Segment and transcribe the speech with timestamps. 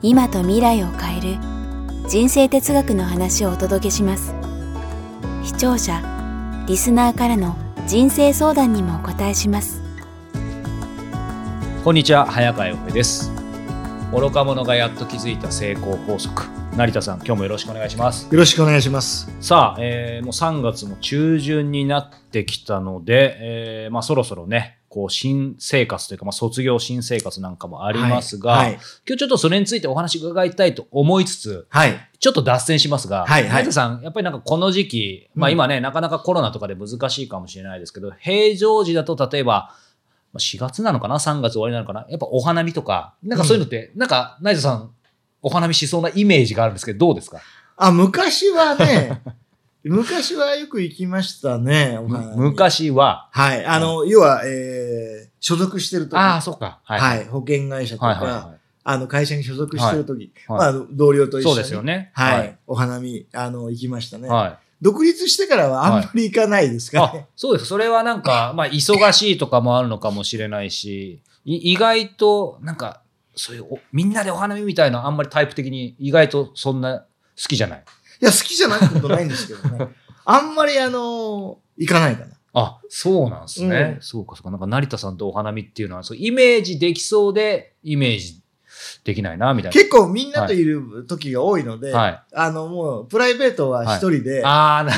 [0.00, 1.38] 今と未来を変える
[2.08, 4.32] 人生哲学の話をお届けします。
[5.42, 6.00] 視聴者
[6.68, 7.56] リスナーからの
[7.88, 9.82] 人生相談にもお答えします。
[11.82, 13.32] こんにちは早川洋平です。
[14.12, 16.57] 愚か者がやっと気づいた成功法則。
[16.78, 19.28] 成田さん今日もよろしくお願いしますよろしくお願いします。
[19.40, 28.74] さあ、えーもう3月も中旬になってきたので、えーまあ、そろそろねこう新生活というか、まあ、卒業新生活なんかもありますが、はいはい
[29.08, 31.94] 今日ちょっとそれについてお話伺いたいと思いつつはい。
[32.20, 39.74] ちょっと脱線しますが、はいはい成田さん、やっぱりなんかこの時期、まあうん今ね、なかなかコロナとかで難しいかもしれないですけど、平常時だと例えば、
[40.32, 42.06] まあ4月なのかな ?3 月終わりなのかな？
[42.08, 44.90] やっぱお花見とか、なんかそういうのって、なんか、成田さん、
[45.42, 47.40] お花見しそうなイメージがあるんですけど、どうですか？
[47.76, 49.22] あ、昔はね、
[49.84, 53.64] 昔はよく行きましたね、お花見昔は、はい。
[53.64, 56.80] あの、要は、えー、所属してる時ああ、そうか。
[56.84, 57.00] はい。
[57.00, 57.24] はい。
[57.26, 61.42] 保険会社とか、はいはいはあの、会社に所属してる時、はいまあ同僚とい。
[61.42, 61.54] 一緒に。
[61.54, 62.10] そうですよね。
[62.14, 62.58] はい。
[62.66, 64.28] お花見、あの、行きましたね。
[64.28, 64.58] はい。
[64.80, 67.66] 独立してからはあんまり行かないですかそうです。
[67.66, 73.00] それはなんか、まあ、忙しいとかもあるのかもしれないし、い意外と、なんか、
[73.38, 77.06] そういうお、みんなでお花見みたいな、あんまりタイプ的に、意外とそんな好
[77.48, 77.84] きじゃない？
[78.20, 79.88] いや、好きじゃないことないんですけどね。
[80.24, 82.34] あんまりあの、行かないかな。
[82.54, 83.94] あ、そうなんですね。
[83.96, 84.50] うんそうか、そうか。
[84.50, 88.42] なんか成田さんとお花見っていうのは、そうイメージできそうで、イメージ
[89.04, 91.98] できないな、みたい結構みんなといる時が多いので、な。
[91.98, 92.22] はい。
[92.34, 94.96] あの、もう、プライベートは一人で、ああ、な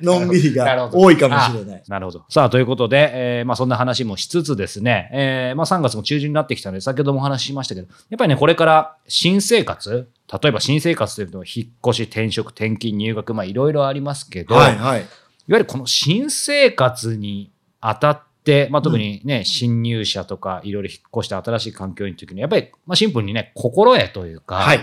[0.00, 1.82] のんびりが多いかもしれない。
[1.88, 2.24] なるほど。
[2.28, 10.08] さあ、ということで、えーまあそんな話もしつつですね、えーまあ3月も中旬になってきたので、先ほどもお話ししましたけど、やっぱりね、これから新生活、
[10.42, 15.00] 例えば新生活というと、引っ越し、転職、転勤、入学、まあいろいろありますけど、はいはい。
[15.00, 15.06] いわ
[15.48, 17.50] ゆるこの新生活に
[17.80, 18.29] あたって、
[18.70, 24.80] まあ、特にね、新入社とかいろいろ引っ越して新しい環境に時に、やっぱり、まあ、シンプルにね、心得というか、はい。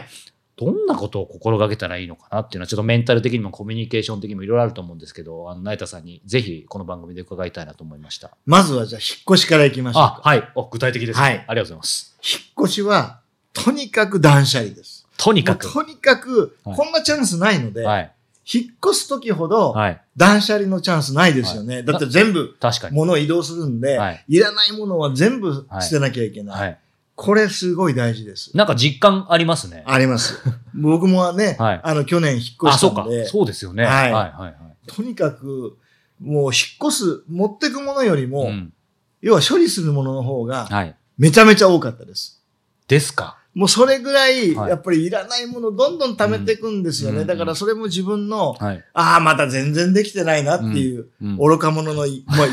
[0.58, 8.36] どんなことを心がけたらいいのかなっていうのは、ちょっとメンタル的にもコミュニケーション的にもいろいろあると思うんですけど、あの、成田さんにぜひこの番組で伺いたいなと思いました。
[8.48, 10.52] まずはじゃあ、引っ越しから行きましょうあか。、はい。
[10.56, 11.24] お具体的ですね。
[11.24, 12.18] はいありがとうございます。
[12.24, 13.22] 引っ越しは、
[13.54, 15.08] とにかく断捨離です。
[15.18, 15.72] とにかく。
[15.72, 18.12] とにかく、はいこんなチャンスないので、はい。
[18.52, 20.02] 引っ越す時ほど、はい。
[20.16, 21.76] 断捨離のチャンスないですよね。
[21.76, 22.96] はいだって全部、確かに。
[22.96, 26.62] 物を移動するんで、はいい、らないものは全部捨てなきゃいけない。
[26.62, 26.80] はい。
[27.16, 28.56] これすごい大事です。
[28.56, 29.84] なんか実感ありますね。
[29.86, 30.40] あります。
[30.74, 33.84] 僕もね、はいあの、去年引っ越あ、そうかしたんで。、そうですよね。
[33.84, 34.12] はいはい。
[34.14, 34.42] はい。
[34.42, 34.56] はい。
[34.88, 35.78] とにかく、
[36.22, 36.52] もう引っ
[36.90, 38.74] 越す、持ってくものよりも、うん
[39.22, 40.96] 要は処理するものの方が、はい。
[41.18, 42.40] めちゃめちゃ多かったです。
[42.88, 43.40] ですか。
[43.58, 47.22] もうそれぐらい、はいやっぱりいらないものどんどん貯めていくんですよね。
[47.22, 48.84] うんだからそれも自分の、はい。
[48.94, 52.50] ああ、まだ全然できてないなっていう、うん愚か者のい、まあ、い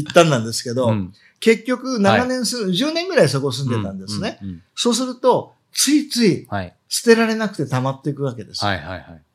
[0.00, 4.38] 一端なんですけど、うん結局長年住ん、10年ぐらいそこ住んでたんですね。。
[4.76, 6.74] そうすると、ついついはい。
[6.88, 8.60] 捨てられなくて溜まっていくわけです。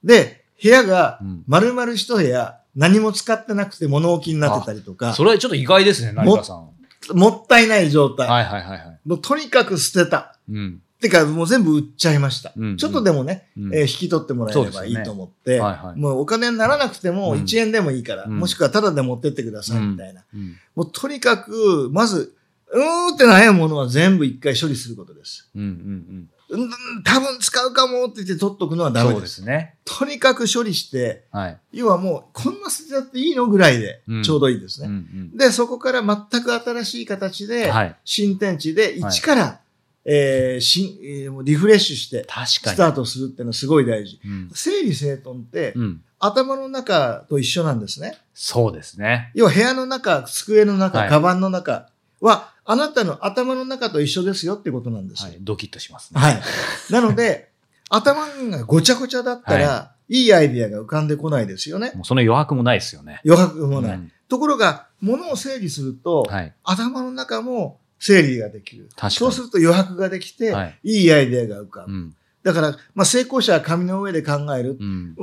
[0.03, 6.69] で、部屋がうん丸々一部屋、何も使ってなくて物置になってたりとか、それはちょっと意外ですね、成田さん。
[7.17, 8.27] もったいない状態。
[8.27, 8.99] はいはいはいはい。
[9.05, 10.37] もうとにかく捨てた。
[10.49, 10.81] うん。
[10.99, 12.53] てか、もう全部売っちゃいました。
[12.55, 15.99] うんうんちょっとでもね、うんえー引き取ってもらえればいいと思って、はいはい。
[15.99, 20.23] もうお金にならなくてもうん1円でもいいから、うんもしくはタダで持ってってくださいみたいな。
[20.33, 22.35] うんもうとにかく、まず、
[22.71, 25.49] うーんって悩むものは全部一回処理することです。
[25.55, 26.69] うんうんうん、
[27.03, 28.93] 多分使うかもって言って取っとくのはうん。
[28.93, 29.13] ダメで。
[29.15, 29.75] そうですすね。
[29.85, 31.57] とにかく処理して、はい。
[31.73, 35.05] 要はもう、こんな捨てちゃっていいのぐらいでうんちょうどいいですうんね。
[35.13, 35.37] うん。
[35.37, 37.95] で、そこから全く新しい形で、はい。
[38.03, 39.66] 新天地で一から、えー新
[40.09, 42.77] えーもうリフレッシュして、確かスに。
[42.77, 44.19] タートするっていうのはすごい大事。
[44.23, 46.01] うん整理整頓って、うん。
[46.19, 48.17] 頭の中と一緒なんですね。
[48.33, 49.31] そうですね。
[49.35, 51.89] 要は部屋の中、机の中、はいカバンの中
[52.21, 55.29] は、あなたの頭の中と一緒ですよってことなんですよ。
[55.29, 55.37] はい。
[55.41, 56.19] ドキッとしますね。
[56.21, 56.41] はい。
[56.89, 57.49] なので、
[57.89, 61.91] 頭がごちゃごちゃだったら、い、いアイディアが浮かんでこないですよね。
[61.95, 63.21] もうその余白もないですよね。
[63.25, 63.95] 余白もない。
[63.95, 66.53] うんところが、物を整理すると、はい。
[66.63, 68.89] 頭の中も整理ができる。
[69.09, 71.91] そうすると余白ができて、はいい、いアイデアが浮かぶ。
[71.93, 72.15] うん。
[72.43, 74.77] だから、まあ、成功者は紙の上で考える。
[74.79, 75.15] うん。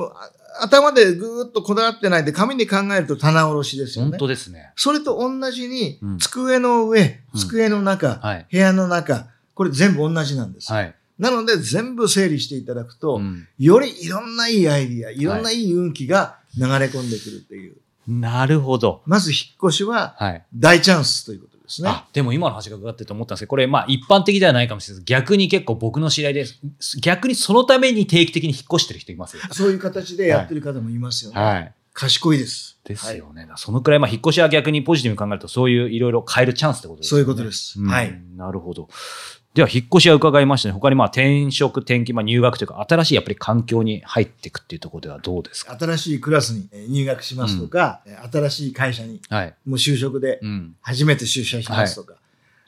[0.60, 4.18] 頭でぐーっとこだわってないで紙に考えると棚卸しですよ本ね。
[4.18, 4.72] 当ですね。
[4.76, 8.46] それと同じに、うん机の上、うん机の中、はい。
[8.50, 10.72] 部屋の中、これ全部同じなんです。
[10.72, 10.94] はい。
[11.18, 17.76] なので全部整理していただくと、うんよりいろんないいアイディア、いろんないい運気が流れ込んでくるっていう。
[18.06, 19.02] なるほど。
[19.06, 20.44] まず引っ越しははい。
[20.54, 21.88] 大チャンスということですね。
[21.88, 26.60] あ、でも今の話が伺ってて思ったんですけど、これまあ一般的ではないかもしれないです逆に結構僕の知り合いです。
[27.00, 29.42] 逆にそのために定期的に引っ越してる人いますよ。
[29.50, 31.40] そういう形でやってる方もいますよね。
[31.40, 31.74] はい。
[31.94, 32.78] 賢いです。
[32.84, 33.42] ですよね。
[33.42, 37.10] だからそのくらい、まあ引っ越しは逆にポジティブに考えると、そういういろいろ変えるチャンスってことですね。
[37.10, 38.20] そういうことですんはい。
[38.36, 38.88] なるほど。
[39.54, 40.72] では、引っ越しは伺いましたね。
[40.72, 45.78] 他にまあ転職、転勤、まあ入学というか、新しいやっぱり環境に入っていくっていうところではどうですか？
[45.78, 49.54] 新しいクラスにえー入学しますとか、えー新しい会社にはい。
[49.64, 50.74] もう就職でうん。
[50.80, 52.14] 初めて出社しますとか。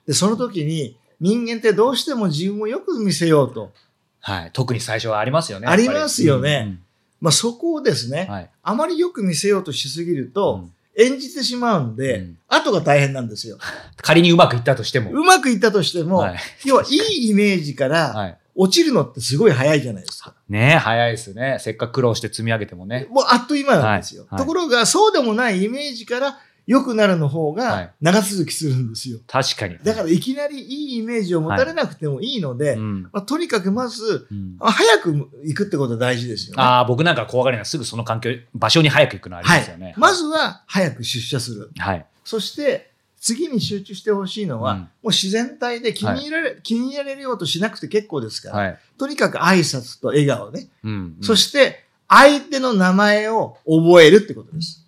[0.07, 3.73] で、その時に人間ってどうしても自分をよく見せようと。
[4.21, 4.51] はい。
[4.53, 5.67] 特に最初はありますよね。
[5.67, 6.79] ありますよねやっぱり
[7.21, 8.51] まあそこをですね、うんはい。
[8.63, 13.59] あまりよく見せようとしすぎると、うん演じてしまうんで、うん後が大変なんですよ。
[14.03, 15.11] 仮にうまくいったとしても。
[15.11, 16.37] うまくいったとしても、はい。
[16.65, 18.39] 要はいいイメージからはい。
[18.59, 20.33] 落ちるのってすごい早いじゃないですか。
[20.49, 21.59] ねえ、早いですね。
[21.61, 23.07] せっかく苦労して積み上げてもね。
[23.11, 24.23] もうあっという間なんですよ。
[24.23, 29.21] はいはいところが、そうでもないイメージから良くなるの方はいが長続きするんですよ。
[29.27, 29.79] 確かに。
[29.83, 33.03] だからいきなりいいイメージを持たれなくてもいいので、うん。
[33.05, 35.13] まあ、とにかくまず、うんあ早く
[35.45, 36.63] 行くってことは大事ですよね。
[36.63, 39.95] ああ、僕なんか怖がりなすぐその環境、場所に早く行くのありますよね。
[39.97, 41.71] まずは早く出社する。
[41.79, 42.07] はい。
[42.25, 42.91] そして、
[43.21, 48.79] 次に集中してほしいのは、うんもう自然体で気に入られ、気に入られようとしなくて結構ですから、はい。
[48.99, 50.69] とにかく挨拶と笑顔ね。
[50.83, 51.17] うん。
[51.23, 54.86] そして、相手の名前を覚えるってことです。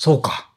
[0.00, 0.50] そうか。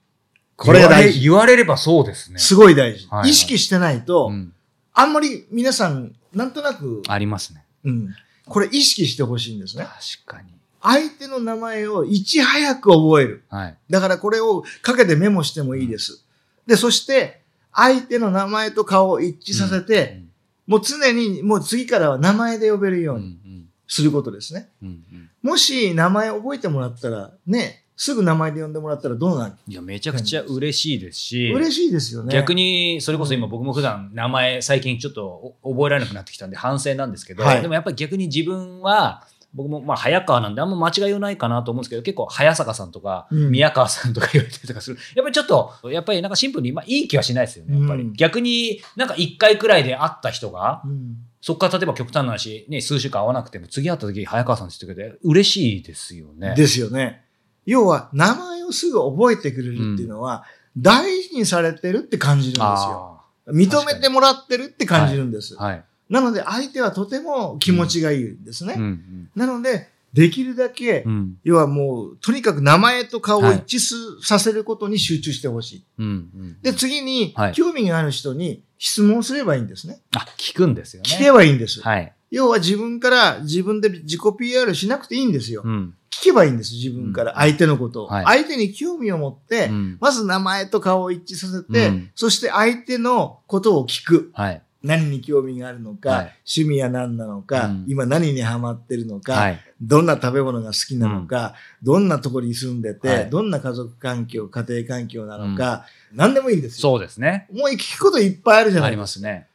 [0.55, 1.19] これが大事。
[1.19, 2.39] 言われれればそうですね。
[2.39, 3.07] すごい大事。
[3.07, 4.53] はいはい意識してないと、うん。
[4.93, 7.65] あんまり皆さん、なんとなく、ありますね。
[7.83, 9.83] うん、これ意識してほしいんですね。
[9.83, 10.47] 確かに。
[10.81, 13.43] 相手の名前をいち早く覚える。
[13.49, 13.77] はい。
[13.89, 16.23] だからこれをかけてメモしてもいいです。
[16.65, 17.41] で、そして、
[17.73, 20.21] 相手の名前と顔を一致させて、
[20.67, 23.69] もう常に、もう次からは名前で呼べるよう、うんにうん。
[23.89, 24.69] することですね。
[24.81, 24.87] うん。
[24.87, 25.29] うん。
[25.41, 29.53] もし名前覚えてもらったら、ね、すぐ名前で呼んでもらったらどうなる？
[29.65, 31.51] いや、めちゃくちゃ嬉しいですし。
[31.53, 32.33] 嬉しいですよね。
[32.33, 44.97] 逆に、それこそ今僕も普段名前最近ちょっとお覚えられなくなってきたんで反省なんですけど、はいでもやっぱり逆に自分は、僕もまあ早川なんであんま間違いはないかなと思うんですけど、結構早坂さんとかうん宮川さんとか言われたりとかする。
[45.15, 48.03] やっぱりちょっと、やっぱりなんかシンプルに、まあいい気はしないですよね、やっぱり。
[48.03, 51.15] うん逆になんか一回くらいで会った人が、うん
[51.45, 56.53] そこから例えば極端な話、ね、数週間会わなくても次会った時早川さんって言ってくれて嬉しいですよね。
[56.55, 57.22] ですよね。
[57.65, 60.43] 要は、名前をすぐ覚えてくれるっていうのは、
[60.77, 63.19] 大事にされてるって感じるんですよ。
[63.47, 65.55] あ認めてもらってるって感じるんです。
[65.59, 65.63] あ。
[65.63, 65.83] はい。
[66.09, 68.75] なので、相手はとても気持ちがいいんですね。
[68.77, 69.29] うんうん。
[69.35, 71.37] なので、できるだけ、うん。
[71.43, 75.85] 要はもう、とにかく名前と顔を一致すさせることに集中してほしい。
[75.97, 76.61] うんうん。
[76.61, 79.99] で、次にはい、興味がある人に質問すればいいんですね。
[80.15, 81.09] あ、聞くんですよね。
[81.09, 81.81] 聞けばいいんです。
[81.81, 82.13] はい。
[82.33, 85.61] 要は自分から自分で自己 PR しなくていいんですよ。
[85.63, 85.93] うん。
[86.09, 87.31] 聞けばいいんです、自分から。
[87.33, 88.07] うん相手のことを。
[88.07, 94.31] はい相手に興味を持って、うんまず名前と顔を一致させて、うんそして相手のことを聞く。
[94.33, 94.61] はい。
[94.81, 99.59] 何に興味があるのか、はい趣味は何なのか、うん今何にハマってるのか、はい。
[99.79, 101.53] どんな食べ物が好きなのか、
[101.83, 106.81] どんなところに住んでて、はいどんな家族環境、家庭環境なのか、何でもいいんですよ。
[106.81, 107.47] そうですね。
[107.53, 108.95] もう聞くこといっぱいあるじゃなあいでか。
[108.95, 109.47] りますすね。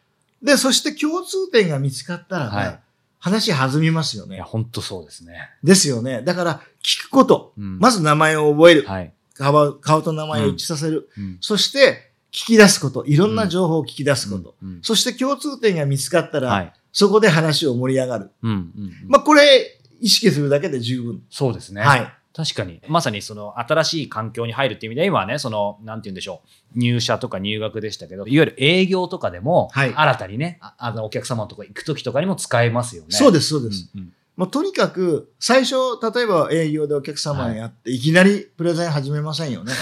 [0.42, 2.80] で、そして共通点が見つかったらば、はい
[3.20, 4.44] 話弾みますよねいや、。
[4.44, 5.50] 本当そうですね。
[5.64, 6.22] ですよね。
[6.22, 7.52] だから、聞くこと。
[7.58, 8.82] うんまず名前を覚える。
[8.86, 9.12] はい。
[9.34, 11.08] 顔顔と名前を一致させる。
[11.18, 13.04] うんそして、聞き出すこと。
[13.06, 14.54] いろんな情報を聞き出すこと。
[14.62, 16.72] うんそして共通点が見つかったら、はい。
[16.92, 18.30] そこで話を盛り上がる。
[18.42, 21.22] うんうんうんまあ、これ、意識するだけで十分。
[21.28, 21.82] そうですね。
[21.82, 22.12] はい。
[22.38, 22.80] 確かに。
[22.86, 26.42] まさにその新しい環境に入るっていう意味では、今はね、その、なんて言うんでしょ
[26.76, 26.78] う。
[26.78, 33.08] 入社とか入学でしたけど、いわゆる営業とかでも、はい新たにね、ああの、お客様のとこ行くときとかにも使えますよね。
[33.08, 33.90] でそうです、そうです。
[33.92, 35.74] うんうんもうとにかく、最初、
[36.14, 39.72] 例えば営業でお客様に会って、い、きなりプレゼン始めませんよ ね。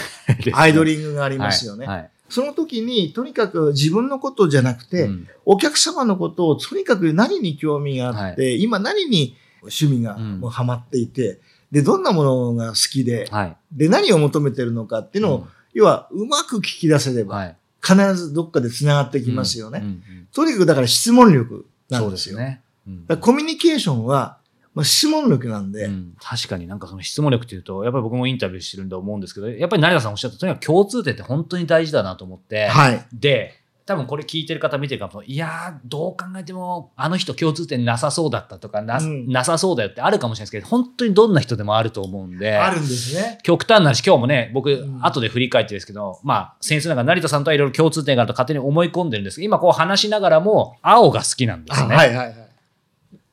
[0.54, 1.84] アイドリングがありますよね。
[1.84, 1.96] はい。
[1.98, 11.38] はいその時に、とにかく自分のことじゃなくて、うんお客様のことをとにかく何に興味があって、今何に趣味がうんもうハマっていて、
[11.70, 13.56] で、どんなものが好きで、はい。
[13.72, 17.56] で、何を求めてるのかっていうのを、要は、うまく聞き出せれば、はい。
[17.86, 19.80] 必ずどっかで繋がってきますよね。
[19.80, 22.36] うんうんとにかくだから質問力なそうんですよ。
[22.36, 22.62] ですね。
[23.08, 24.38] うんコミュニケーションは、
[24.74, 33.06] まあ、質問力なんで、うん確かになんかその質問力っていうと、やっぱり僕もインタビューしてるんで思うんですけど、やっぱり成田さんおっしゃったとにかく共通点って本当に大事だなと思って、はい。
[33.12, 33.54] で、
[33.86, 42.56] 多分これ聞いてる方見てるかも、いやー、どう考えても、あの人共通点なさそうだったとかな、うんなさそうだよってあるかもしれないですけど、本当にどんな人でもあると思うんで。
[42.56, 43.38] あるんですね。
[43.44, 51.94] 極端な話、今日もね、僕、ん後で振り返ってですけど、まあ、先生なんか成田さんとはいろいろ共通点があると勝手に思い込んでるんですけど、今こう話しながらも、青が好きなんですあね。
[51.94, 52.46] はいはいはい。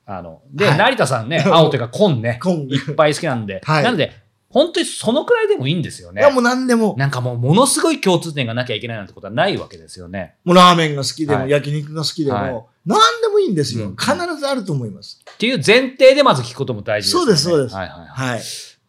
[0.06, 4.23] あの、で、はい成田さんね、 青というか紺ね、紺いっぱい好きなんで、 はいなので、
[4.54, 6.30] 本当にそのくらいでもいいんですよねいや。
[6.30, 10.36] もう何でも、なんかもう、ものすごい共通点がなきゃいけないなんてことはないわけですよね。
[10.44, 13.86] もうラーメンが好きでも、はい焼肉が好きでも、はい何でもいいんですよ。
[13.86, 15.22] うん必ずあると思います。
[15.32, 17.26] っていう前提でまず聞くことも大事ですよね。
[17.26, 18.08] そうですそうですはいはいはい。
[18.36, 18.42] はい。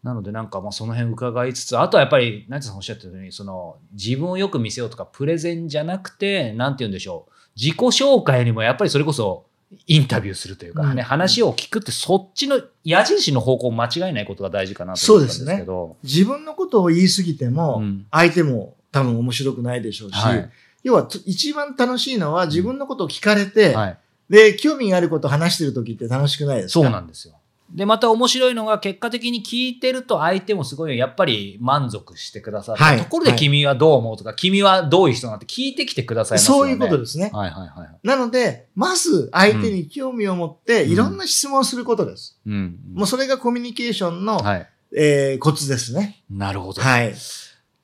[0.03, 7.33] なのでなんかまあその辺伺いつつ、あとはやっぱり、成田さんおっしゃってたように、その自分をよく見せようとか、プレゼンじゃなくて、なんて言うんでしょう。
[7.57, 9.47] 自己紹介にもやっぱりそれこそ
[9.87, 15.97] インタビューするというかね、うん話を聞くってそっちの矢印の方向を間違えないことが大事かなと思ったんですけど。
[16.03, 20.51] 自分のことを言い過ぎても、うん相手も多分面白くないでしょうし、はい
[20.83, 23.99] 要はと一番楽しいのは自分のことを聞かれて、はい。
[24.29, 26.85] で、興味があることを話してる時って楽しくないですか？
[26.85, 27.35] そうなんですよ。
[27.73, 36.61] で、また面白いのが、結果的に聞いてると相手もすごい、やっぱり満足してくださって、はいところで君はどう思うとか、君はどういう人なんて聞いてきてくださいますよね。
[36.63, 37.31] そういうことですね。
[37.33, 37.99] はいはいはいはい。
[38.03, 42.39] なので、まず相手に興味を持って、うんいろんな質問をすることです。
[42.47, 42.79] うん。
[42.95, 44.69] もうそれがコミュニケーションの、はい。
[44.97, 46.23] えーコツですね。
[46.31, 46.83] なるほど。
[46.83, 47.15] はい。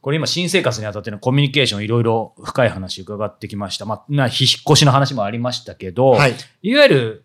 [0.00, 3.84] これ今、新生活にあたってのコミュニケーションいろいろ深い話伺ってきました。
[3.84, 4.32] まあ、な引っ
[4.66, 6.34] 越しの話もありましたけど、はい。
[6.62, 7.24] いわゆる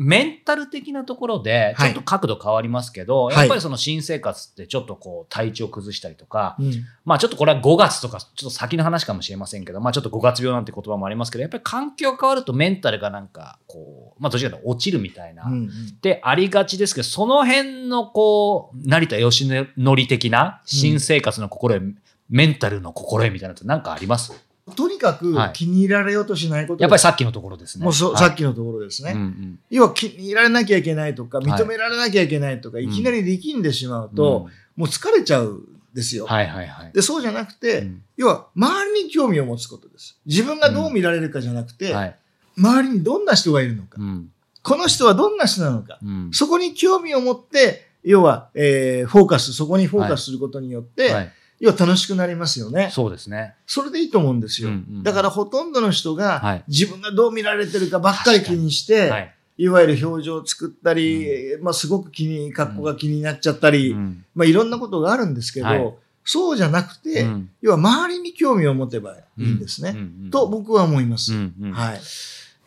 [0.00, 1.90] メンタル的なところで、ちはい。
[1.90, 3.36] ょっと角度変わりますけど、はい。
[3.36, 6.72] やっぱりその新生活ってちょっとこう体調崩したりとか、うん。
[7.04, 15.70] まあちょっとこれは5月とかちょっと先の話かもしれませんけど、まあちょっと5月病なんて言葉もありますけど、やっぱり環境が変わるとメンタルがなんかこう、まあどちらかというと落ちるみたいな、うんうん。
[16.00, 21.94] でありがちですけど、その辺のこう、成田義則的な新生活の心得、
[22.30, 24.32] メンタルの心得みたいなのって何かあります？
[24.74, 25.52] とにかくはい。
[25.52, 26.80] 気に入られようとしないことで。
[26.80, 27.84] すやっぱりさっきのところですね。
[27.84, 28.16] もうそ、はい。
[28.16, 29.12] さっきのところですね。
[29.12, 29.58] うんうん。
[29.70, 31.46] 要は気に入られなきゃいけないとか、はい。
[31.46, 32.82] 認められなきゃいけないとか、ん。
[32.82, 34.82] いきなり力んでしまうと、うん。
[34.82, 35.62] もう疲れちゃうん
[35.94, 36.26] ですよ。
[36.26, 36.92] はいはいはい。
[36.92, 38.02] で、そうじゃなくて、うん。
[38.16, 40.18] 要は周りに興味を持つことです。
[40.26, 42.16] 自分がどう見られるかじゃなくて、はい。
[42.56, 44.30] 周りにどんな人がいるのか、うん。
[44.62, 46.30] この人はどんな人なのか、うん。
[46.32, 52.90] そこに興味を持って、要は、えーフォーカス、そこにフォーカスすることによって、はい要は楽しくなりますよね。
[52.92, 53.54] そうですね。
[53.66, 54.68] それでいいと思うんですよ。
[54.68, 59.34] うんうんだからほとんどの人が、はい自分がどう見られてるかばっかり気にして、はい。
[59.58, 65.94] いわゆる表情を作ったり、まあすごく気に、格好が気になっちゃったり、うんまあいろんなことがあるんですけど、はい
[66.30, 69.90] そうじゃなくて、うん要は周りに興味を持てばいいんですね。
[69.90, 71.32] うんうんと僕は思います。
[71.32, 72.00] うんうんいはい。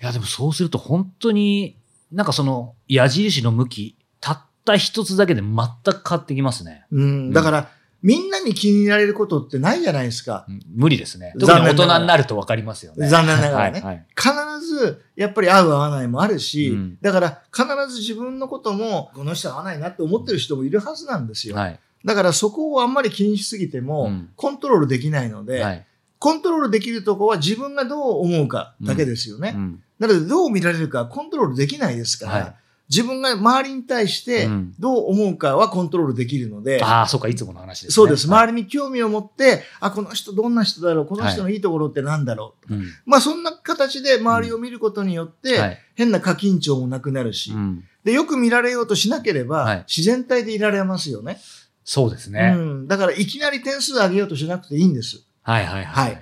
[0.02, 1.78] や、でもそうすると本当に、
[2.12, 6.86] なんかその矢印の向き、たった一つだけで全く変わってきますね。
[6.92, 7.70] うん、だから、
[8.04, 10.46] みんなに気に入られることってないじゃないですか。
[10.48, 11.34] うん無理ですね。
[11.40, 13.08] 特に大人になると分かりますよね。
[13.08, 21.56] 残念ながらねはいはい必ず、やっぱり合う合わないもあるし、うんだから必ず自分のことも、この人合わないなって思ってる人もいるはずなんですよ。
[21.56, 21.80] はい。
[22.04, 25.86] だからそこをあんまり気にしすぎても、うんコントロールできないので、はい。
[26.18, 29.54] コントロールできるとこは自分がどう思うかだけですよね。
[29.56, 32.56] うんなので、どう見られるかコントロールできないですから、はい
[32.92, 37.94] 自分が周りに対してうんどう思うかはコントロールできるので、ああ、そうか、いつもの話ですね。
[37.94, 38.28] そうです。
[38.28, 51.40] はい周りに興味を持って、あ、この人どんな人だろうこの人のいいところってなんだろう、うんまあそんな形で周りを見ることによって、はい変な過緊張もなくなるし、うんで、よく見られようとしなければ、はい自然体でいられますよね。
[51.84, 52.54] そうですね。
[52.56, 52.88] うん。
[52.88, 55.24] だからいきなり点数上げようとしなくていいんです。
[55.44, 56.18] はいはいははいい。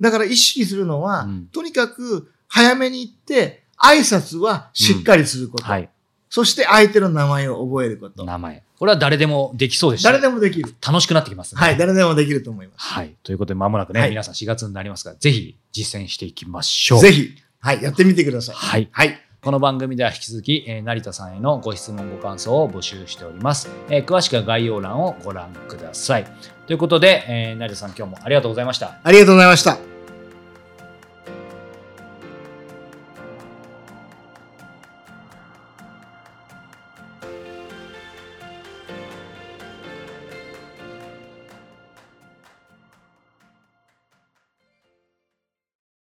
[0.00, 5.64] だから意識するのは、うんとにかく早めに行って、挨拶はしっかりすること。
[5.64, 5.88] はい。
[6.32, 8.24] そして相手の名前を覚えること。
[8.24, 8.62] 名前。
[8.78, 10.12] これは誰でもできそうでした。
[10.12, 10.74] 誰でもできる。
[10.80, 11.60] 楽しくなってきますね。
[11.60, 13.14] はい、誰でもできると思いまはい。
[13.22, 17.00] ということで、まもなくね、はい皆さん4月になりますから、ぜひ実践していきましょう。
[17.00, 17.04] す。
[17.04, 18.54] ぜひ、はい、やってみてください。
[18.54, 18.88] はい。
[18.90, 19.20] はい。
[19.42, 23.68] この番組では引き続き、えー成田さんへのご質問、ご感想を募集しております。
[23.90, 26.24] えー詳しくは概要欄をご覧ください。
[26.66, 29.00] ということで、えー成田さん今日もありがとうございました。
[29.04, 29.91] ありがとうございました。